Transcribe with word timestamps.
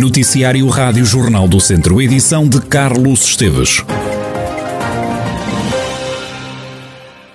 Noticiário 0.00 0.66
Rádio 0.66 1.04
Jornal 1.04 1.46
do 1.46 1.60
Centro, 1.60 2.00
edição 2.00 2.48
de 2.48 2.58
Carlos 2.62 3.22
Esteves. 3.22 3.84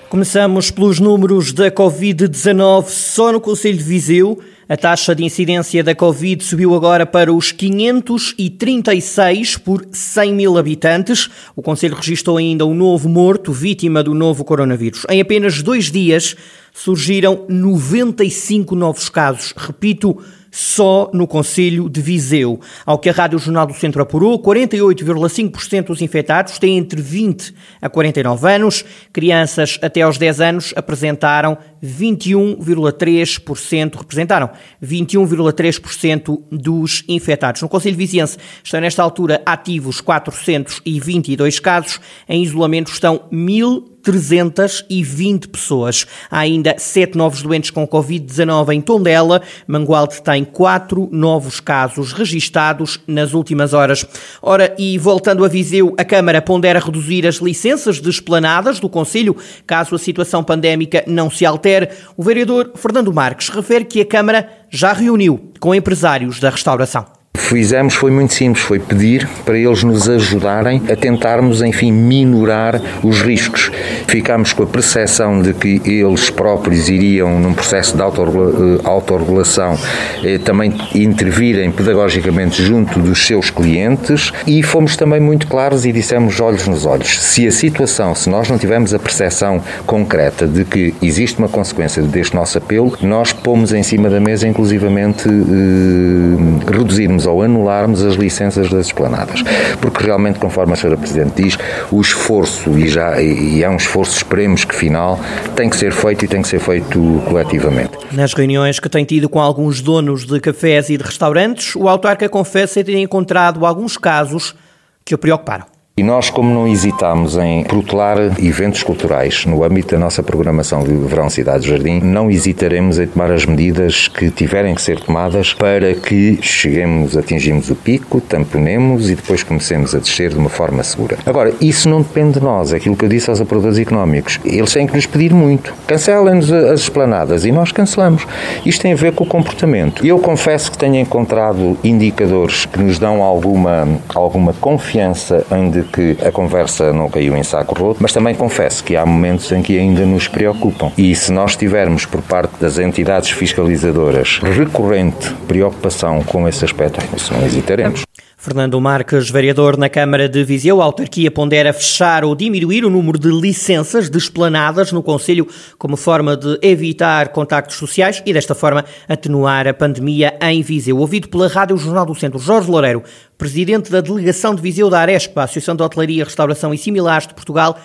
Começamos 0.10 0.72
pelos 0.72 1.00
números 1.00 1.54
da 1.54 1.70
Covid-19 1.70 2.88
só 2.88 3.32
no 3.32 3.40
Conselho 3.40 3.78
de 3.78 3.84
Viseu. 3.84 4.42
A 4.68 4.76
taxa 4.76 5.14
de 5.14 5.24
incidência 5.24 5.84
da 5.84 5.94
Covid 5.94 6.44
subiu 6.44 6.74
agora 6.74 7.06
para 7.06 7.32
os 7.32 7.52
536 7.52 9.58
por 9.58 9.86
100 9.92 10.34
mil 10.34 10.58
habitantes. 10.58 11.30
O 11.56 11.62
Conselho 11.62 11.94
registrou 11.94 12.38
ainda 12.38 12.66
um 12.66 12.74
novo 12.74 13.08
morto, 13.08 13.54
vítima 13.54 14.02
do 14.02 14.16
novo 14.16 14.44
coronavírus. 14.44 15.06
Em 15.08 15.22
apenas 15.22 15.62
dois 15.62 15.92
dias 15.92 16.36
surgiram 16.74 17.46
95 17.48 18.76
novos 18.76 19.08
casos. 19.08 19.54
Repito, 19.56 20.18
só 20.56 21.12
no 21.14 21.28
Conselho 21.28 21.88
de 21.90 22.00
Viseu. 22.00 22.62
Ao 22.86 22.98
que 22.98 23.10
a 23.10 23.12
Rádio 23.12 23.38
Jornal 23.38 23.68
do 23.68 23.74
Centro 23.74 24.02
apurou, 24.02 24.42
48,5% 24.42 25.88
dos 25.88 26.02
infectados 26.02 26.58
têm 26.58 26.78
entre 26.78 27.02
20 27.02 27.54
a 27.82 27.90
49 27.90 28.50
anos. 28.50 28.86
Crianças 29.12 29.78
até 29.82 30.02
aos 30.02 30.18
10 30.18 30.40
anos 30.40 30.74
apresentaram 30.74 31.58
21,3%, 31.84 33.98
representaram 33.98 34.50
21,3% 34.82 36.42
dos 36.50 37.04
infectados. 37.10 37.62
No 37.62 37.68
Conselho 37.68 37.98
Viziense 37.98 38.38
estão 38.64 38.80
nesta 38.80 39.04
altura 39.04 39.42
ativos 39.46 40.00
422 40.00 41.60
casos, 41.60 42.00
em 42.30 42.42
isolamento 42.42 42.94
estão 42.94 43.28
1.000 43.30 43.95
320 44.06 45.48
pessoas. 45.48 46.06
Há 46.30 46.40
ainda 46.40 46.76
sete 46.78 47.18
novos 47.18 47.42
doentes 47.42 47.72
com 47.72 47.88
Covid-19 47.88 48.74
em 48.74 48.80
Tondela. 48.82 49.42
Mangualde 49.68 50.22
tem 50.22 50.46
quatro 50.46 51.10
novos 51.12 51.60
casos 51.60 52.14
registados 52.14 53.00
nas 53.08 53.34
últimas 53.34 53.74
horas. 53.74 54.06
Ora, 54.42 54.76
e 54.78 54.98
voltando 55.00 55.44
a 55.44 55.48
Viseu, 55.48 55.96
a 55.98 56.06
Câmara 56.06 56.42
pondera 56.42 56.80
reduzir 56.80 57.26
as 57.26 57.38
licenças 57.38 58.00
de 58.00 58.10
esplanadas 58.10 58.80
do 58.80 58.88
Conselho, 58.88 59.36
caso 59.66 59.96
a 59.96 60.00
situação 60.00 60.44
pandémica 60.44 61.04
não 61.08 61.30
se 61.30 61.44
altere. 61.46 61.90
O 62.16 62.22
vereador 62.22 62.74
Fernando 62.76 63.12
Marques 63.12 63.50
refere 63.50 63.86
que 63.86 64.02
a 64.02 64.06
Câmara 64.06 64.48
já 64.70 64.94
reuniu 64.94 65.52
com 65.60 65.74
empresários 65.74 66.40
da 66.40 66.52
restauração 66.52 67.15
fizemos 67.36 67.94
foi 67.94 68.12
muito 68.12 68.34
simples, 68.34 68.64
foi 68.64 68.80
pedir 68.80 69.28
para 69.44 69.58
eles 69.58 69.84
nos 69.84 70.10
ajudarem 70.10 70.82
a 70.92 70.96
tentarmos, 70.96 71.62
enfim, 71.62 71.92
minorar 71.92 72.82
os 73.04 73.22
riscos. 73.22 73.72
Ficámos 74.08 74.54
com 74.54 74.64
a 74.64 74.68
percepção 74.68 75.42
de 75.42 75.54
que 75.54 75.82
eles 75.86 76.30
próprios 76.30 76.90
iriam, 76.90 77.40
num 77.40 77.54
processo 77.54 77.96
de 77.96 78.02
eh, 78.02 78.82
autorregulação, 78.84 79.78
eh, 80.24 80.38
também 80.38 80.74
intervirem 80.94 81.72
pedagogicamente 81.72 82.62
junto 82.64 83.00
dos 83.00 83.26
seus 83.26 83.50
clientes 83.50 84.32
e 84.46 84.62
fomos 84.64 84.96
também 84.96 85.20
muito 85.20 85.48
claros 85.48 85.86
e 85.86 85.92
dissemos 85.92 86.40
olhos 86.40 86.68
nos 86.68 86.86
olhos. 86.86 87.20
Se 87.22 87.48
a 87.48 87.52
situação, 87.52 88.14
se 88.16 88.30
nós 88.30 88.50
não 88.50 88.58
tivermos 88.58 88.94
a 88.94 89.00
percepção 89.00 89.62
concreta 89.86 90.48
de 90.48 90.64
que 90.64 90.94
existe 91.02 91.40
uma 91.40 91.50
consequência 91.50 92.02
deste 92.02 92.36
nosso 92.36 92.58
apelo, 92.58 92.98
nós 93.02 93.34
pomos 93.34 93.74
em 93.74 93.84
cima 93.84 94.10
da 94.10 94.20
mesa, 94.20 94.48
inclusivamente, 94.48 95.28
eh, 95.28 96.72
reduzirmos 96.72 97.25
ou 97.26 97.42
anularmos 97.42 98.04
as 98.04 98.16
licenças 98.16 98.70
das 98.70 98.88
esplanadas. 98.88 99.42
Porque 99.82 100.04
realmente, 100.04 100.40
conforme 100.40 100.74
a 100.74 100.76
senhora 100.76 100.98
Presidente 100.98 101.44
diz, 101.44 101.58
o 101.92 102.02
esforço, 102.02 102.78
e, 102.78 102.88
já, 102.88 103.22
e 103.22 103.64
é 103.64 103.70
um 103.70 103.78
esforço, 103.78 104.18
esperemos 104.18 104.66
que 104.66 104.76
final, 104.76 105.20
tem 105.56 105.70
que 105.70 105.76
ser 105.76 105.92
feito 105.92 106.26
e 106.26 106.28
tem 106.28 106.42
que 106.42 106.48
ser 106.48 106.60
feito 106.60 107.22
coletivamente. 107.28 107.92
Nas 108.12 108.34
reuniões 108.34 108.80
que 108.80 108.90
tem 108.90 109.06
tido 109.06 109.30
com 109.30 109.40
alguns 109.40 109.82
donos 109.82 110.26
de 110.26 110.40
cafés 110.40 110.90
e 110.90 110.98
de 110.98 111.04
restaurantes, 111.04 111.76
o 111.76 111.88
autarca 111.88 112.28
confessa 112.30 112.84
ter 112.84 112.98
encontrado 112.98 113.66
alguns 113.66 113.98
casos 113.98 114.56
que 115.04 115.14
o 115.14 115.18
preocuparam. 115.18 115.75
E 115.98 116.04
nós, 116.04 116.30
como 116.30 116.54
não 116.54 116.68
hesitamos 116.68 117.38
em 117.38 117.64
protelar 117.64 118.18
eventos 118.44 118.84
culturais 118.84 119.46
no 119.46 119.64
âmbito 119.64 119.96
da 119.96 119.98
nossa 119.98 120.22
programação 120.22 120.84
de 120.84 120.92
Verão 120.92 121.30
Cidade 121.30 121.70
Jardim, 121.70 122.02
não 122.02 122.30
hesitaremos 122.30 123.00
em 123.00 123.08
tomar 123.08 123.32
as 123.32 123.46
medidas 123.46 124.10
que 124.10 124.30
tiverem 124.30 124.76
que 124.76 124.82
ser 124.82 125.00
tomadas 125.00 125.54
para 125.54 125.94
que 125.94 126.38
cheguemos, 126.42 127.16
atingimos 127.16 127.70
o 127.70 127.76
pico, 127.76 128.20
tamponemos 128.20 129.10
e 129.10 129.16
depois 129.16 129.42
comecemos 129.42 129.96
a 129.96 130.00
descer 130.00 130.32
de 130.32 130.38
uma 130.38 130.50
forma 130.50 130.84
segura. 130.84 131.18
Agora, 131.26 131.54
isso 131.62 131.88
não 131.88 132.02
depende 132.02 132.40
de 132.40 132.44
nós, 132.44 132.74
é 132.74 132.76
aquilo 132.76 132.98
que 132.98 133.06
eu 133.06 133.10
disse 133.10 133.30
aos 133.30 133.40
operadores 133.40 133.80
económicos. 133.80 134.38
Eles 134.44 134.74
têm 134.74 134.86
que 134.86 134.96
nos 134.98 135.06
pedir 135.06 135.34
muito. 135.34 135.74
Cancelem-nos 135.88 136.52
as 136.52 136.82
esplanadas 136.82 137.46
e 137.46 137.54
nós 137.54 137.72
cancelamos. 137.72 138.28
Isto 138.66 138.82
tem 138.82 138.92
a 138.92 138.98
ver 138.98 139.14
com 139.14 139.24
o 139.24 139.28
comportamento. 139.28 140.06
Eu 140.06 140.20
confesso 140.20 140.70
que 140.70 140.78
tenho 140.78 140.98
encontrado 140.98 141.78
indicadores 141.86 142.66
que 142.66 142.80
nos 142.80 143.00
dão 143.00 143.24
alguma, 143.24 143.88
alguma 144.14 144.52
confiança 144.52 145.46
em 145.50 145.85
que 145.86 146.18
a 146.26 146.32
conversa 146.32 146.92
não 146.92 147.10
caiu 147.10 147.36
em 147.36 147.44
saco 147.44 147.78
roto, 147.78 147.98
mas 148.02 148.14
também 148.14 148.36
confesso 148.36 148.84
que 148.84 148.96
há 148.96 149.06
momentos 149.06 149.52
em 149.52 149.62
que 149.62 149.78
ainda 149.78 150.06
nos 150.06 150.28
preocupam. 150.28 150.92
E 150.98 151.16
se 151.16 151.32
nós 151.32 151.56
tivermos 151.56 152.06
por 152.06 152.22
parte 152.22 152.54
das 152.60 152.78
entidades 152.78 153.32
fiscalizadoras 153.32 154.40
recorrente 154.42 155.32
preocupação 155.48 156.22
com 156.24 156.48
esse 156.48 156.66
aspecto, 156.66 157.00
não 157.32 157.46
hesitaremos. 157.46 158.04
Fernando 158.46 158.80
Marques, 158.80 159.28
vereador 159.32 159.76
na 159.76 159.90
Câmara 159.90 160.30
de 160.30 160.44
Viseu, 160.44 160.80
a 160.80 160.86
autarquia 160.86 161.32
pondera 161.32 161.74
fechar 161.74 162.24
ou 162.24 162.36
diminuir 162.36 162.86
o 162.86 162.92
número 162.92 163.18
de 163.18 163.28
licenças 163.30 164.08
de 164.08 164.20
esplanadas 164.20 164.92
no 164.92 165.02
Conselho 165.02 165.48
como 165.80 165.98
forma 165.98 166.38
de 166.38 166.60
evitar 166.62 167.30
contactos 167.30 167.76
sociais 167.76 168.22
e 168.24 168.32
desta 168.32 168.54
forma 168.54 168.86
atenuar 169.10 169.68
a 169.68 169.74
pandemia 169.74 170.38
em 170.40 170.62
Viseu. 170.62 171.00
Ouvido 171.00 171.28
pela 171.28 171.48
Rádio 171.48 171.76
Jornal 171.76 172.06
do 172.06 172.14
Centro, 172.14 172.38
Jorge 172.38 172.70
Loureiro, 172.70 173.02
presidente 173.36 173.90
da 173.90 174.00
delegação 174.00 174.54
de 174.54 174.62
Viseu 174.62 174.92
da 174.92 175.00
Arespa, 175.00 175.42
Associação 175.42 175.76
de 175.76 175.82
Hotelaria, 175.82 176.24
Restauração 176.24 176.72
e 176.72 176.78
Similares 176.78 177.28
de 177.28 177.34
Portugal, 177.34 177.80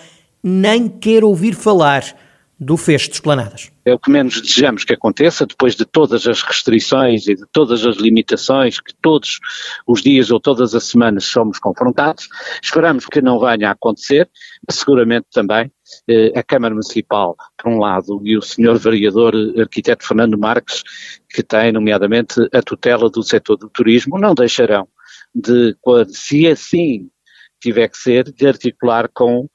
nem 0.44 0.90
quer 0.90 1.24
ouvir 1.24 1.54
falar 1.54 2.04
do 2.60 2.76
fecho 2.76 3.08
de 3.08 3.14
esplanadas. 3.14 3.72
É 3.86 3.94
o 3.94 3.98
que 3.98 4.10
menos 4.10 4.38
desejamos 4.38 4.84
que 4.84 4.92
aconteça, 4.92 5.46
depois 5.46 5.74
de 5.74 5.86
todas 5.86 6.26
as 6.26 6.42
restrições 6.42 7.26
e 7.26 7.34
de 7.34 7.46
todas 7.50 7.86
as 7.86 7.96
limitações 7.96 8.78
que 8.78 8.92
todos 9.00 9.40
os 9.86 10.02
dias 10.02 10.30
ou 10.30 10.38
todas 10.38 10.74
as 10.74 10.84
semanas 10.84 11.24
somos 11.24 11.58
confrontados. 11.58 12.28
Esperamos 12.62 13.06
que 13.06 13.22
não 13.22 13.40
venha 13.40 13.68
a 13.68 13.72
acontecer, 13.72 14.28
mas 14.66 14.76
seguramente 14.76 15.26
também 15.32 15.72
eh, 16.06 16.38
a 16.38 16.42
Câmara 16.42 16.74
Municipal, 16.74 17.34
por 17.56 17.72
um 17.72 17.78
lado, 17.78 18.20
e 18.24 18.36
o 18.36 18.42
senhor 18.42 18.78
vereador 18.78 19.34
arquiteto 19.58 20.06
Fernando 20.06 20.38
Marques, 20.38 20.82
que 21.30 21.42
tem, 21.42 21.72
nomeadamente, 21.72 22.46
a 22.52 22.60
tutela 22.60 23.08
do 23.08 23.22
setor 23.22 23.56
do 23.56 23.70
turismo, 23.70 24.18
não 24.18 24.34
deixarão 24.34 24.86
de, 25.34 25.74
se 26.08 26.46
assim 26.46 27.08
tiver 27.60 27.88
que 27.88 27.96
ser, 27.96 28.24
de 28.32 28.46
articular 28.46 29.08
com 29.12 29.48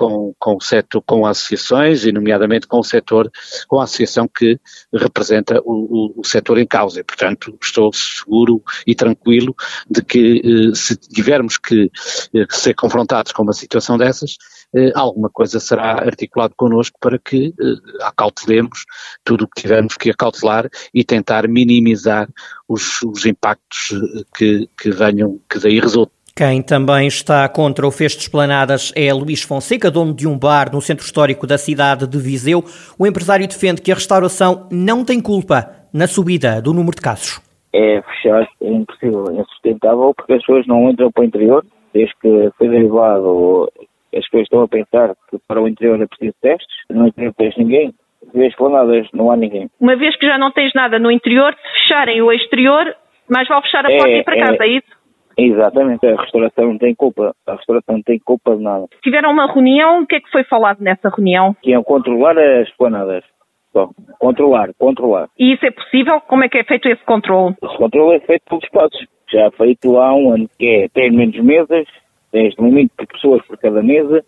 com, 0.00 0.34
com 0.38 0.56
o 0.56 0.60
setor, 0.62 1.02
com 1.02 1.26
associações 1.26 2.06
e 2.06 2.12
nomeadamente 2.12 2.66
com 2.66 2.78
o 2.78 2.82
setor, 2.82 3.30
com 3.68 3.78
a 3.78 3.84
associação 3.84 4.26
que 4.26 4.58
representa 4.94 5.60
o, 5.62 6.14
o, 6.16 6.20
o 6.20 6.24
setor 6.24 6.56
em 6.56 6.66
causa. 6.66 7.00
E, 7.00 7.04
portanto, 7.04 7.54
estou 7.62 7.92
seguro 7.92 8.62
e 8.86 8.94
tranquilo 8.94 9.54
de 9.90 10.02
que 10.02 10.40
eh, 10.42 10.74
se 10.74 10.96
tivermos 10.96 11.58
que 11.58 11.90
eh, 12.34 12.46
ser 12.48 12.72
confrontados 12.72 13.30
com 13.32 13.42
uma 13.42 13.52
situação 13.52 13.98
dessas, 13.98 14.38
eh, 14.74 14.90
alguma 14.94 15.28
coisa 15.28 15.60
será 15.60 15.92
articulado 15.92 16.54
connosco 16.56 16.96
para 16.98 17.18
que 17.18 17.52
acautelemos 18.00 18.86
tudo 19.22 19.44
o 19.44 19.48
que 19.48 19.60
tivermos 19.60 19.98
que 19.98 20.08
acautelar 20.08 20.66
e 20.94 21.04
tentar 21.04 21.46
minimizar 21.46 22.26
os, 22.66 23.02
os 23.02 23.26
impactos 23.26 23.92
que, 24.34 24.66
que 24.80 24.90
venham, 24.90 25.38
que 25.46 25.58
daí 25.58 25.78
resultam. 25.78 26.19
Quem 26.40 26.62
também 26.62 27.06
está 27.06 27.46
contra 27.50 27.86
o 27.86 27.90
fecho 27.90 28.16
de 28.16 28.22
esplanadas 28.22 28.94
é 28.96 29.12
Luís 29.12 29.42
Fonseca, 29.42 29.90
dono 29.90 30.14
de 30.14 30.26
um 30.26 30.38
bar 30.38 30.72
no 30.72 30.80
centro 30.80 31.04
histórico 31.04 31.46
da 31.46 31.58
cidade 31.58 32.08
de 32.08 32.16
Viseu. 32.16 32.64
O 32.98 33.06
empresário 33.06 33.46
defende 33.46 33.82
que 33.82 33.92
a 33.92 33.94
restauração 33.94 34.66
não 34.72 35.04
tem 35.04 35.20
culpa 35.20 35.68
na 35.92 36.06
subida 36.06 36.62
do 36.62 36.72
número 36.72 36.96
de 36.96 37.02
casos. 37.02 37.42
É 37.74 38.00
fechar, 38.00 38.48
é 38.62 38.70
impossível, 38.70 39.26
é 39.28 39.34
insustentável, 39.34 40.14
porque 40.16 40.32
as 40.32 40.40
pessoas 40.40 40.66
não 40.66 40.88
entram 40.88 41.12
para 41.12 41.20
o 41.20 41.26
interior, 41.26 41.62
desde 41.92 42.14
que 42.22 42.50
foi 42.56 42.68
derivado, 42.70 43.70
as 44.16 44.24
pessoas 44.24 44.44
estão 44.44 44.62
a 44.62 44.68
pensar 44.68 45.14
que 45.30 45.36
para 45.46 45.60
o 45.60 45.68
interior 45.68 46.00
é 46.00 46.06
preciso 46.06 46.34
testes, 46.40 46.74
no 46.88 47.06
interior 47.06 47.34
tens 47.36 47.54
ninguém, 47.58 47.92
se 48.32 48.46
esplanadas 48.46 49.06
não 49.12 49.30
há 49.30 49.36
ninguém. 49.36 49.68
Uma 49.78 49.94
vez 49.94 50.16
que 50.16 50.24
já 50.24 50.38
não 50.38 50.50
tens 50.50 50.72
nada 50.72 50.98
no 50.98 51.10
interior, 51.10 51.52
se 51.52 51.82
fecharem 51.82 52.22
o 52.22 52.32
exterior, 52.32 52.96
mais 53.28 53.46
vale 53.46 53.60
fechar 53.60 53.84
a 53.84 53.92
é, 53.92 53.96
porta 53.98 54.10
e 54.10 54.18
ir 54.20 54.24
para 54.24 54.40
casa, 54.40 54.64
é, 54.64 54.66
é 54.66 54.70
isso? 54.78 54.99
Exatamente, 55.42 56.06
a 56.06 56.20
restauração 56.20 56.66
não 56.66 56.78
tem 56.78 56.94
culpa, 56.94 57.34
a 57.46 57.54
restauração 57.54 57.96
não 57.96 58.02
tem 58.02 58.18
culpa 58.18 58.54
de 58.54 58.62
nada. 58.62 58.86
Tiveram 59.02 59.32
uma 59.32 59.50
reunião, 59.50 60.02
o 60.02 60.06
que 60.06 60.16
é 60.16 60.20
que 60.20 60.30
foi 60.30 60.44
falado 60.44 60.80
nessa 60.80 61.08
reunião? 61.08 61.56
Que 61.62 61.70
iam 61.70 61.82
controlar 61.82 62.38
as 62.38 62.68
planadas. 62.76 63.24
Bom, 63.72 63.90
controlar, 64.18 64.70
controlar. 64.78 65.28
E 65.38 65.54
isso 65.54 65.64
é 65.64 65.70
possível? 65.70 66.20
Como 66.20 66.44
é 66.44 66.48
que 66.48 66.58
é 66.58 66.64
feito 66.64 66.88
esse 66.88 67.02
controle? 67.04 67.54
Esse 67.62 67.76
controle 67.76 68.16
é 68.16 68.20
feito 68.20 68.42
pelos 68.48 68.64
espaços. 68.64 69.06
Já 69.32 69.46
é 69.46 69.50
feito 69.52 69.96
há 69.96 70.12
um 70.12 70.34
ano, 70.34 70.50
que 70.58 70.66
é 70.66 70.88
ter 70.88 71.10
menos 71.10 71.38
mesas, 71.42 71.86
tens 72.32 72.54
momento 72.56 72.90
de 72.98 73.06
pessoas 73.06 73.40
por 73.46 73.56
cada 73.56 73.82
mesa, 73.82 74.22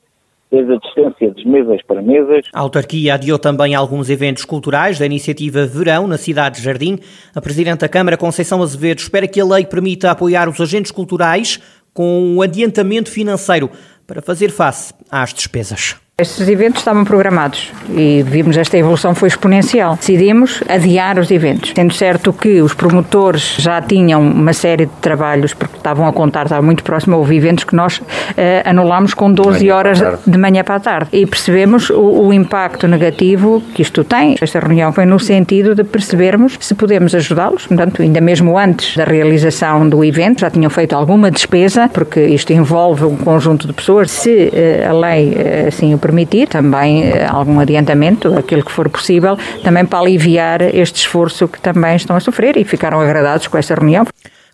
desde 0.52 0.74
a 0.74 0.76
distância 0.76 1.30
de 1.30 1.48
mesas 1.48 1.80
para 1.86 2.02
mesas. 2.02 2.44
A 2.52 2.60
autarquia 2.60 3.14
adiou 3.14 3.38
também 3.38 3.74
alguns 3.74 4.10
eventos 4.10 4.44
culturais 4.44 4.98
da 4.98 5.06
iniciativa 5.06 5.66
Verão 5.66 6.06
na 6.06 6.18
cidade 6.18 6.58
de 6.58 6.62
Jardim. 6.62 6.98
A 7.34 7.40
Presidente 7.40 7.80
da 7.80 7.88
Câmara, 7.88 8.18
Conceição 8.18 8.62
Azevedo, 8.62 8.98
espera 8.98 9.26
que 9.26 9.40
a 9.40 9.44
lei 9.44 9.64
permita 9.64 10.10
apoiar 10.10 10.48
os 10.50 10.60
agentes 10.60 10.92
culturais 10.92 11.58
com 11.94 12.36
um 12.36 12.42
adiantamento 12.42 13.10
financeiro 13.10 13.70
para 14.06 14.20
fazer 14.20 14.50
face 14.50 14.92
às 15.10 15.32
despesas. 15.32 15.96
Estes 16.22 16.48
eventos 16.48 16.78
estavam 16.78 17.04
programados 17.04 17.72
e 17.90 18.22
vimos 18.24 18.56
esta 18.56 18.78
evolução 18.78 19.12
foi 19.12 19.26
exponencial. 19.26 19.96
Decidimos 19.96 20.62
adiar 20.68 21.18
os 21.18 21.32
eventos, 21.32 21.72
sendo 21.74 21.92
certo 21.92 22.32
que 22.32 22.62
os 22.62 22.72
promotores 22.74 23.56
já 23.58 23.82
tinham 23.82 24.22
uma 24.22 24.52
série 24.52 24.86
de 24.86 24.92
trabalhos 25.00 25.52
porque 25.52 25.76
estavam 25.76 26.06
a 26.06 26.12
contar, 26.12 26.44
estava 26.44 26.62
muito 26.62 26.84
próximo, 26.84 27.16
houve 27.16 27.36
eventos 27.36 27.64
que 27.64 27.74
nós 27.74 28.00
eh, 28.36 28.62
anulámos 28.64 29.14
com 29.14 29.32
12 29.32 29.68
horas 29.72 30.00
de 30.24 30.38
manhã 30.38 30.62
para 30.62 30.76
a 30.76 30.80
tarde 30.80 31.08
e 31.12 31.26
percebemos 31.26 31.90
o, 31.90 32.28
o, 32.28 32.32
impacto 32.32 32.86
negativo 32.86 33.60
que 33.74 33.82
isto 33.82 34.04
tem. 34.04 34.36
Esta 34.40 34.60
reunião 34.60 34.92
foi 34.92 35.04
no 35.04 35.18
sentido 35.18 35.74
de 35.74 35.82
percebermos 35.82 36.56
se 36.60 36.76
podemos 36.76 37.16
ajudá-los, 37.16 37.66
portanto, 37.66 38.00
ainda 38.00 38.20
mesmo 38.20 38.56
antes 38.56 38.96
da 38.96 39.02
realização 39.02 39.88
do 39.88 40.04
evento, 40.04 40.42
já 40.42 40.50
tinham 40.50 40.70
feito 40.70 40.94
alguma 40.94 41.32
despesa, 41.32 41.90
porque 41.92 42.20
isto 42.20 42.52
envolve 42.52 43.04
um 43.06 43.16
conjunto 43.16 43.66
de 43.66 43.72
pessoas, 43.72 44.08
se 44.12 44.52
eh, 44.54 44.86
a 44.88 44.92
lei 44.92 45.32
eh, 45.36 45.64
assim 45.66 45.92
o 45.92 45.98
permitir 46.12 46.46
também 46.46 47.04
eh, 47.04 47.26
algum 47.26 47.58
adiantamento, 47.58 48.38
aquilo 48.38 48.62
que 48.62 48.70
for 48.70 48.88
possível, 48.90 49.38
também 49.64 49.86
para 49.86 50.00
aliviar 50.00 50.60
este 50.60 50.96
esforço 50.96 51.48
que 51.48 51.58
também 51.58 51.96
estão 51.96 52.14
a 52.14 52.20
sofrer 52.20 52.58
e 52.58 52.64
ficaram 52.64 53.00
agradados 53.00 53.46
com 53.46 53.56
esta 53.56 53.74
reunião. 53.74 54.06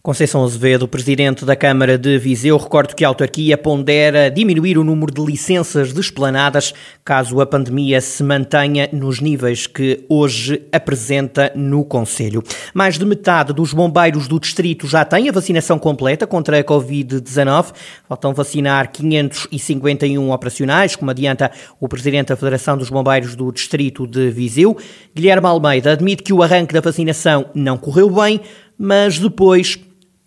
Conceição 0.09 0.43
Azevedo, 0.43 0.89
presidente 0.89 1.45
da 1.45 1.55
Câmara 1.55 1.99
de 1.99 2.17
Viseu, 2.17 2.57
recordo 2.57 2.97
que 2.97 3.05
a 3.05 3.09
autarquia 3.09 3.59
pondera 3.59 4.31
diminuir 4.31 4.79
o 4.79 4.83
número 4.83 5.13
de 5.13 5.21
licenças 5.21 5.93
desplanadas 5.93 6.73
caso 7.05 7.43
a 7.43 7.47
pandemia 7.47 8.01
se 8.01 8.25
mantenha 8.25 8.89
nos 8.91 9.21
níveis 9.21 9.67
que 9.67 10.07
hoje 10.09 10.63
apresenta 10.73 11.53
no 11.55 11.85
Conselho. 11.85 12.43
Mais 12.73 12.99
de 12.99 13.05
metade 13.05 13.53
dos 13.53 13.75
bombeiros 13.75 14.27
do 14.27 14.41
distrito 14.41 14.87
já 14.87 15.05
têm 15.05 15.29
a 15.29 15.33
vacinação 15.33 15.79
completa 15.79 16.27
contra 16.27 16.59
a 16.59 16.65
Covid-19. 16.65 17.75
Faltam 18.09 18.33
vacinar 18.33 18.91
551 18.91 20.33
operacionais, 20.33 20.97
como 20.97 21.11
adianta 21.11 21.51
o 21.79 21.87
presidente 21.87 22.29
da 22.29 22.37
Federação 22.37 22.79
dos 22.79 22.89
Bombeiros 22.89 23.37
do 23.37 23.53
Distrito 23.53 24.07
de 24.07 24.31
Viseu. 24.31 24.75
Guilherme 25.15 25.49
Almeida 25.49 25.93
admite 25.93 26.23
que 26.23 26.33
o 26.33 26.43
arranque 26.43 26.73
da 26.73 26.81
vacinação 26.81 27.51
não 27.55 27.77
correu 27.77 28.09
bem, 28.09 28.41
mas 28.79 29.19
depois 29.19 29.79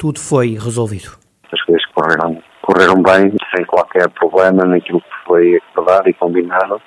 tudo 0.02 0.20
foi 0.20 0.58
resolvido. 0.58 1.12
As 1.52 1.62
coisas 1.62 1.86
correram, 1.94 2.42
correram 2.64 3.04
bem, 3.04 3.32
sem 3.56 3.64
qualquer 3.68 4.10
problema 4.10 4.66
naquilo 4.66 5.00
que 5.00 5.26
foi 5.28 5.58
acordado 5.58 6.10
e 6.10 6.14
combinado 6.16 6.82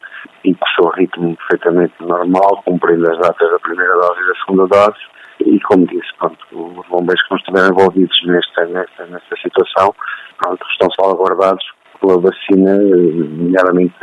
e 0.44 0.50
o 0.50 0.56
seu 0.74 0.90
ritmo 0.90 1.36
perfeitamente 1.36 1.94
normal, 2.00 2.60
cumprindo 2.64 3.08
as 3.08 3.16
datas 3.20 3.50
da 3.52 3.58
primeira 3.60 3.94
dose 3.94 4.20
e 4.20 4.26
da 4.26 4.34
segunda 4.44 4.66
dose. 4.66 4.98
E 5.46 5.60
como 5.60 5.86
disse, 5.86 6.08
pronto, 6.18 6.44
os 6.50 6.88
bombeiros 6.88 7.22
que 7.22 7.30
não 7.30 7.38
estiveram 7.38 7.68
envolvidos 7.68 8.26
nesta, 8.26 8.64
nesta, 8.66 9.06
nesta 9.06 9.36
situação 9.36 9.94
pronto, 10.42 10.66
estão 10.72 10.88
salvaguardados 10.98 11.64
pela 12.04 12.20
vacina, 12.20 12.76
nomeadamente 12.78 13.94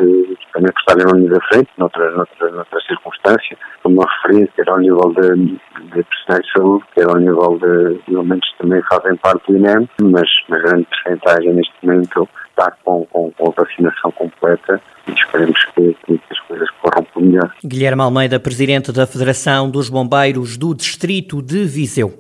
também 0.54 0.72
por 0.72 0.80
estarem 0.80 1.06
no 1.06 1.20
nível 1.20 1.38
da 1.38 1.46
frente, 1.48 1.70
noutra, 1.78 2.12
noutra, 2.12 2.52
noutra 2.52 2.80
circunstância, 2.82 3.58
como 3.84 3.96
uma 3.96 4.08
referência, 4.10 4.54
quer 4.56 4.70
ao 4.70 4.80
nível 4.80 5.14
de, 5.14 5.46
de 5.46 6.04
profissionais 6.04 6.46
de 6.46 6.52
saúde, 6.52 6.84
quer 6.96 7.08
ao 7.08 7.18
nível 7.18 7.60
de 7.60 8.12
elementos 8.12 8.50
que 8.52 8.58
também 8.64 8.82
fazem 8.90 9.16
parte 9.18 9.52
do 9.52 9.58
INEM, 9.58 9.90
mas 10.02 10.28
uma 10.50 10.60
grande 10.60 10.86
porcentagem 10.86 11.54
neste 11.54 11.74
momento 11.84 12.28
está 12.50 12.72
com, 12.84 13.06
com, 13.06 13.32
com 13.32 13.50
a 13.50 13.64
vacinação 13.64 14.12
completa 14.12 14.82
e 15.08 15.12
esperemos 15.12 15.64
que, 15.76 15.96
que 16.06 16.22
as 16.32 16.40
coisas 16.42 16.70
corram 16.82 17.04
por 17.14 17.22
melhor. 17.22 17.54
Guilherme 17.64 18.02
Almeida, 18.02 18.40
Presidente 18.40 18.92
da 18.92 19.06
Federação 19.06 19.70
dos 19.70 19.90
Bombeiros 19.90 20.58
do 20.58 20.74
Distrito 20.74 21.42
de 21.42 21.66
Viseu. 21.66 22.14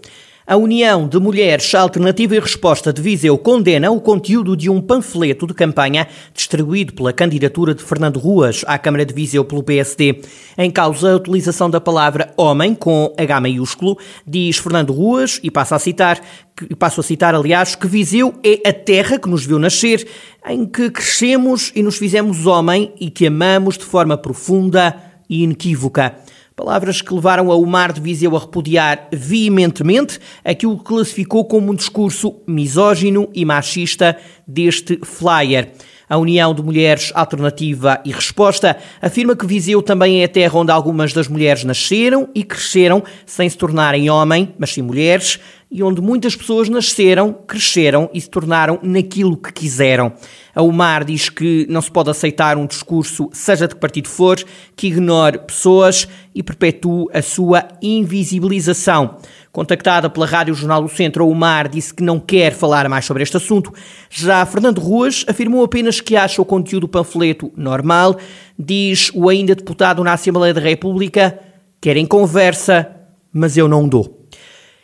A 0.46 0.56
União 0.58 1.08
de 1.08 1.20
Mulheres 1.20 1.74
Alternativa 1.76 2.36
e 2.36 2.40
Resposta 2.40 2.92
de 2.92 3.00
Viseu 3.00 3.38
condena 3.38 3.92
o 3.92 4.02
conteúdo 4.02 4.58
de 4.58 4.72
um 4.72 4.82
panfleto 4.82 5.46
de 5.46 5.54
campanha 5.54 6.08
distribuído 6.34 6.94
pela 6.94 7.14
candidatura 7.14 7.76
de 7.76 7.84
Fernando 7.84 8.18
Ruas 8.18 8.64
à 8.66 8.80
Câmara 8.80 9.06
de 9.06 9.14
Viseu 9.14 9.46
pelo 9.46 9.62
PSD. 9.62 10.20
Em 10.58 10.72
causa 10.72 11.12
a 11.12 11.16
utilização 11.16 11.70
da 11.70 11.80
palavra 11.80 12.34
homem 12.36 12.74
com 12.74 13.14
H 13.16 13.40
maiúsculo, 13.40 14.00
diz 14.26 14.58
Fernando 14.58 14.92
Ruas, 14.92 15.40
e 15.44 15.52
passo 15.52 15.76
a 15.76 15.80
citar, 15.80 16.20
e 16.68 16.76
passo 16.76 17.02
a 17.02 17.04
citar, 17.04 17.36
aliás, 17.36 17.76
que 17.76 17.86
Viseu 17.86 18.34
é 18.44 18.68
a 18.68 18.74
terra 18.74 19.20
que 19.20 19.30
nos 19.30 19.46
viu 19.46 19.60
nascer, 19.60 20.08
em 20.48 20.66
que 20.66 20.90
crescemos 20.90 21.72
e 21.76 21.84
nos 21.84 21.98
fizemos 21.98 22.48
homem 22.48 22.92
e 23.00 23.12
que 23.12 23.28
amamos 23.28 23.78
de 23.78 23.86
forma 23.86 24.18
profunda 24.18 24.96
e 25.30 25.44
inequívoca. 25.44 26.16
Palavras 26.63 27.02
que 27.02 27.12
levaram 27.12 27.52
a 27.52 27.56
Omar 27.56 27.92
de 27.92 28.00
Viseu 28.00 28.38
a 28.38 28.40
repudiar 28.40 29.08
veementemente 29.12 30.19
aquilo 30.46 30.78
que 30.78 30.84
classificou 30.84 31.44
como 31.44 31.72
um 31.72 31.75
discurso 31.75 32.36
misógino 32.48 33.28
e 33.34 33.44
machista 33.44 34.16
deste 34.48 35.00
flyer. 35.04 35.72
A 36.08 36.19
União 36.19 36.54
de 36.54 36.62
Mulheres 36.62 37.12
Alternativa 37.16 38.00
e 38.06 38.12
Resposta 38.12 38.78
afirma 39.02 39.36
que 39.36 39.48
Viseu 39.48 39.81
também 39.81 40.22
é 40.22 40.25
a 40.25 40.28
terra 40.28 40.60
onde 40.60 40.72
algumas 40.72 41.13
das 41.13 41.28
mulheres 41.28 41.63
nasceram 41.63 42.30
e 42.36 42.44
cresceram 42.44 43.04
sem 43.25 43.50
se 43.50 43.58
tornarem 43.58 44.12
homem, 44.12 44.54
mas 44.60 44.72
sim 44.72 44.84
mulheres, 44.84 45.40
e 45.72 45.82
onde 45.82 46.02
muitas 46.02 46.36
pessoas 46.36 46.68
nasceram, 46.68 47.32
cresceram 47.48 48.10
e 48.14 48.20
se 48.20 48.30
tornaram 48.30 48.78
naquilo 48.84 49.38
que 49.38 49.54
quiseram. 49.54 50.12
A 50.54 50.62
UMAR 50.62 51.06
diz 51.06 51.30
que 51.30 51.66
não 51.70 51.82
se 51.82 51.90
pode 51.90 52.10
aceitar 52.10 52.58
um 52.58 52.66
discurso, 52.66 53.30
seja 53.32 53.70
de 53.70 53.74
que 53.74 53.80
partido 53.80 54.10
for, 54.10 54.44
que 54.76 54.88
ignore 54.88 55.40
pessoas 55.40 56.10
e 56.36 56.44
perpetue 56.44 57.08
a 57.14 57.22
sua 57.22 57.70
invisibilização. 57.82 59.16
Contactada 59.50 60.10
pela 60.10 60.26
Rádio 60.26 60.54
Jornal 60.54 60.82
do 60.82 60.90
Centro, 60.90 61.24
a 61.24 61.28
UMAR 61.28 61.70
disse 61.70 61.94
que 61.94 62.04
não 62.04 62.20
quer 62.20 62.52
falar 62.52 62.90
mais 62.90 63.06
sobre 63.06 63.24
este 63.24 63.38
assunto. 63.38 63.74
Já 64.10 64.46
Fernando 64.46 64.80
Ruas 64.80 65.24
afirmou 65.26 65.64
apenas 65.64 66.02
que 66.02 66.18
acha 66.18 66.42
o 66.42 66.46
conteúdo 66.46 66.82
do 66.82 66.88
panfleto 66.90 67.50
normal. 67.56 68.18
Diz 68.60 69.10
o 69.14 69.30
ainda 69.30 69.56
deputado 69.56 70.04
na 70.04 70.14
Assembleia 70.14 70.54
da 70.54 70.62
República: 70.62 71.40
querem 71.80 72.06
conversa, 72.06 72.94
mas 73.34 73.56
eu 73.56 73.70
não 73.70 73.88
dou. 73.88 74.21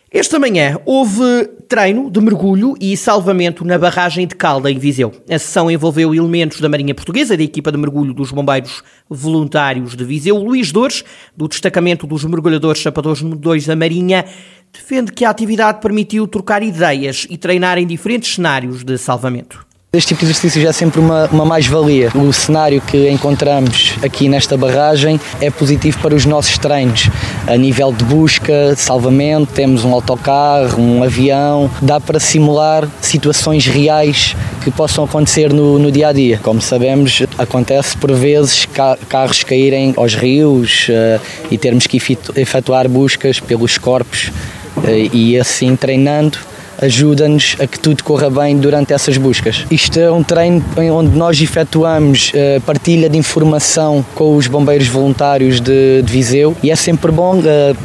Esta 0.09 0.39
manhã 0.39 0.79
houve 0.85 1.49
treino 1.67 2.09
de 2.09 2.21
mergulho 2.21 2.75
e 2.79 2.95
salvamento 2.95 3.65
na 3.65 3.77
barragem 3.77 4.25
de 4.25 4.35
Calda, 4.35 4.71
em 4.71 4.79
Viseu. 4.79 5.11
A 5.29 5.37
sessão 5.37 5.69
envolveu 5.69 6.15
elementos 6.15 6.61
da 6.61 6.69
Marinha 6.69 6.95
Portuguesa, 6.95 7.35
da 7.35 7.43
equipa 7.43 7.73
de 7.73 7.77
mergulho 7.77 8.13
dos 8.13 8.31
Bombeiros 8.31 8.81
Voluntários 9.09 9.97
de 9.97 10.05
Viseu. 10.05 10.37
Luís 10.37 10.71
Dores, 10.71 11.03
do 11.35 11.45
destacamento 11.49 12.07
dos 12.07 12.23
mergulhadores 12.23 12.81
chapadores 12.81 13.21
2 13.21 13.65
da 13.65 13.75
Marinha, 13.75 14.23
defende 14.71 15.11
que 15.11 15.25
a 15.25 15.29
atividade 15.29 15.81
permitiu 15.81 16.25
trocar 16.25 16.63
ideias 16.63 17.27
e 17.29 17.37
treinar 17.37 17.77
em 17.77 17.85
diferentes 17.85 18.33
cenários 18.33 18.85
de 18.85 18.97
salvamento. 18.97 19.67
Este 19.93 20.09
tipo 20.09 20.19
de 20.19 20.25
exercício 20.25 20.61
já 20.61 20.67
é 20.67 20.73
sempre 20.73 20.99
uma, 20.99 21.27
uma 21.27 21.45
mais-valia. 21.45 22.11
O 22.13 22.33
cenário 22.33 22.81
que 22.81 23.09
encontramos 23.09 23.93
aqui 24.03 24.27
nesta 24.27 24.57
barragem 24.57 25.17
é 25.39 25.49
positivo 25.49 25.97
para 25.99 26.13
os 26.13 26.25
nossos 26.25 26.57
treinos. 26.57 27.09
A 27.47 27.55
nível 27.55 27.93
de 27.93 28.03
busca, 28.03 28.73
de 28.73 28.81
salvamento, 28.81 29.53
temos 29.53 29.85
um 29.85 29.93
autocarro, 29.93 30.77
um 30.81 31.03
avião, 31.03 31.71
dá 31.81 32.01
para 32.01 32.19
simular 32.19 32.85
situações 32.99 33.65
reais 33.65 34.35
que 34.61 34.69
possam 34.69 35.05
acontecer 35.05 35.53
no, 35.53 35.79
no 35.79 35.89
dia 35.89 36.09
a 36.09 36.13
dia. 36.13 36.37
Como 36.43 36.59
sabemos, 36.59 37.23
acontece 37.37 37.95
por 37.95 38.11
vezes 38.11 38.67
carros 39.07 39.41
caírem 39.45 39.93
aos 39.95 40.15
rios 40.15 40.89
uh, 40.89 41.21
e 41.49 41.57
termos 41.57 41.87
que 41.87 41.95
efetuar 42.35 42.89
buscas 42.89 43.39
pelos 43.39 43.77
corpos 43.77 44.33
uh, 44.75 44.81
e 45.13 45.39
assim 45.39 45.77
treinando 45.77 46.37
ajuda-nos 46.81 47.55
a 47.59 47.67
que 47.67 47.79
tudo 47.79 48.03
corra 48.03 48.29
bem 48.29 48.57
durante 48.57 48.93
essas 48.93 49.17
buscas. 49.17 49.65
Isto 49.69 49.99
é 49.99 50.11
um 50.11 50.23
treino 50.23 50.63
onde 50.93 51.15
nós 51.17 51.41
efetuamos 51.41 52.31
uh, 52.33 52.61
partilha 52.61 53.09
de 53.09 53.17
informação 53.17 54.05
com 54.15 54.35
os 54.35 54.47
bombeiros 54.47 54.87
voluntários 54.87 55.59
de, 55.59 56.01
de 56.01 56.11
Viseu 56.11 56.55
e 56.61 56.71
é 56.71 56.75
sempre 56.75 57.11
bom 57.11 57.39
uh, 57.39 57.77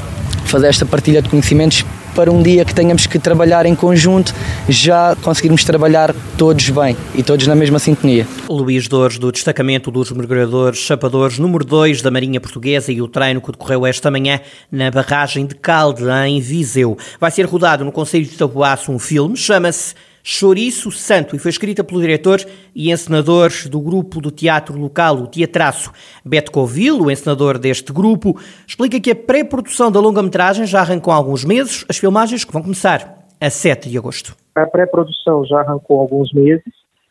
fazer 0.44 0.68
esta 0.68 0.84
partilha 0.84 1.22
de 1.22 1.28
conhecimentos 1.28 1.84
para 2.14 2.30
um 2.30 2.42
dia 2.42 2.64
que 2.64 2.74
tenhamos 2.74 3.06
que 3.06 3.18
trabalhar 3.18 3.66
em 3.66 3.74
conjunto, 3.74 4.34
já 4.68 5.16
conseguirmos 5.22 5.64
trabalhar 5.64 6.14
todos 6.36 6.68
bem 6.70 6.96
e 7.14 7.22
todos 7.22 7.46
na 7.46 7.54
mesma 7.54 7.78
sintonia. 7.78 8.26
Luís 8.48 8.88
Dores, 8.88 9.18
do 9.18 9.32
destacamento 9.32 9.90
dos 9.90 10.10
mergulhadores 10.12 10.78
chapadores 10.78 11.38
número 11.38 11.64
2 11.64 12.02
da 12.02 12.10
Marinha 12.10 12.40
Portuguesa 12.40 12.92
e 12.92 13.00
o 13.00 13.08
treino 13.08 13.40
que 13.40 13.52
decorreu 13.52 13.86
esta 13.86 14.10
manhã 14.10 14.40
na 14.70 14.90
barragem 14.90 15.46
de 15.46 15.54
Calde, 15.54 16.04
em 16.26 16.40
Viseu. 16.40 16.96
Vai 17.18 17.30
ser 17.30 17.46
rodado 17.46 17.84
no 17.84 17.92
Conselho 17.92 18.24
de 18.24 18.36
Tabuaço 18.36 18.92
um 18.92 18.98
filme, 18.98 19.36
chama-se 19.36 19.94
Chouriço 20.22 20.90
Santo 20.90 21.34
e 21.34 21.38
foi 21.38 21.50
escrita 21.50 21.82
pelo 21.82 22.00
diretor 22.00 22.40
e 22.74 22.92
encenador 22.92 23.50
do 23.68 23.80
grupo 23.80 24.20
do 24.20 24.30
teatro 24.30 24.78
local, 24.78 25.16
o 25.16 25.26
Teatraço. 25.26 25.90
Beto 26.24 26.52
Covil, 26.52 27.00
o 27.00 27.10
encenador 27.10 27.58
deste 27.58 27.92
grupo, 27.92 28.38
explica 28.66 29.00
que 29.00 29.10
a 29.10 29.16
pré-produção 29.16 29.90
da 29.90 29.98
longa-metragem 29.98 30.66
já 30.66 30.80
arrancou 30.80 31.12
há 31.12 31.16
alguns 31.16 31.44
meses, 31.44 31.84
as 31.88 31.98
filmagens 31.98 32.44
que 32.44 32.52
vão 32.52 32.62
começar 32.62 33.26
a 33.40 33.50
7 33.50 33.90
de 33.90 33.98
agosto. 33.98 34.36
A 34.54 34.66
pré-produção 34.66 35.44
já 35.44 35.60
arrancou 35.60 35.98
alguns 35.98 36.32
meses 36.32 36.62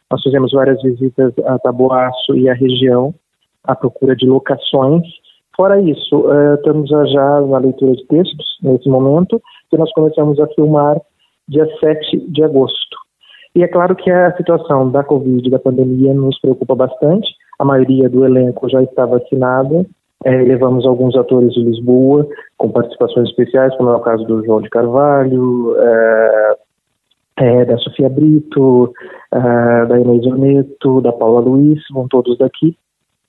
Nós 0.09 0.21
fizemos 0.21 0.51
várias 0.51 0.81
visitas 0.81 1.33
a 1.45 1.57
Taboaço 1.59 2.35
e 2.35 2.49
a 2.49 2.53
região 2.53 3.13
à 3.63 3.75
procura 3.75 4.15
de 4.15 4.25
locações. 4.25 5.03
Fora 5.55 5.81
isso, 5.81 6.17
uh, 6.17 6.55
estamos 6.55 6.89
já 6.89 7.41
na 7.41 7.57
leitura 7.57 7.95
de 7.95 8.05
textos 8.07 8.57
nesse 8.61 8.89
momento, 8.89 9.41
que 9.69 9.77
nós 9.77 9.91
começamos 9.93 10.39
a 10.39 10.47
filmar 10.47 10.99
dia 11.47 11.67
7 11.79 12.29
de 12.29 12.43
agosto. 12.43 12.97
E 13.55 13.63
é 13.63 13.67
claro 13.67 13.96
que 13.96 14.10
a 14.10 14.36
situação 14.38 14.89
da 14.89 15.03
Covid, 15.03 15.50
da 15.50 15.60
pandemia, 15.60 16.13
nos 16.13 16.39
preocupa 16.39 16.75
bastante. 16.75 17.27
A 17.60 17.65
maioria 17.65 18.10
do 18.10 18.25
elenco 18.25 18.70
já 18.70 18.81
está 18.81 19.05
vacinada. 19.05 19.86
É, 20.24 20.31
levamos 20.31 20.86
alguns 20.86 21.15
atores 21.15 21.53
de 21.53 21.63
Lisboa 21.63 22.27
com 22.58 22.70
participações 22.70 23.29
especiais, 23.29 23.75
como 23.75 23.89
é 23.89 23.96
o 23.96 24.01
caso 24.01 24.24
do 24.24 24.46
João 24.46 24.62
de 24.62 24.70
Carvalho, 24.70 25.75
é, 25.77 26.55
é, 27.38 27.65
da 27.65 27.77
Sofia 27.79 28.08
Brito, 28.08 28.93
é, 29.34 29.86
da 29.88 30.00
Inês 30.00 30.25
Oneto, 30.27 31.01
da 31.01 31.12
Paula 31.12 31.41
Luiz, 31.41 31.81
vão 31.91 32.08
todos 32.08 32.38
daqui 32.38 32.77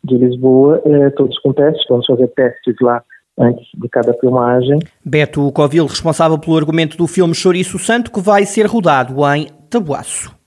de 0.05 0.19
Lisboa, 0.19 0.83
é, 0.85 1.11
todos 1.11 1.38
com 1.38 1.52
testes. 1.52 1.85
Vamos 1.88 2.07
fazer 2.07 2.29
testes 2.29 2.75
lá 2.83 3.02
antes 3.38 3.67
de 3.75 3.88
cada 3.88 4.12
filmagem. 4.14 4.79
Beto 5.05 5.50
Covil, 5.52 5.87
responsável 5.87 6.38
pelo 6.38 6.57
argumento 6.57 6.97
do 6.97 7.07
filme 7.07 7.35
Chouriço 7.35 7.79
Santo, 7.79 8.12
que 8.12 8.21
vai 8.21 8.45
ser 8.45 8.67
rodado 8.67 9.14
em 9.35 9.47
Tabuaço. 9.73 10.41